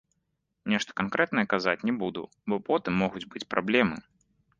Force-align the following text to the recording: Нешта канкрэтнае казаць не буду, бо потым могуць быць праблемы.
Нешта 0.71 0.95
канкрэтнае 1.01 1.43
казаць 1.53 1.75
не 1.89 1.93
буду, 2.03 2.23
бо 2.53 2.59
потым 2.71 2.97
могуць 3.03 3.25
быць 3.35 3.47
праблемы. 3.53 3.97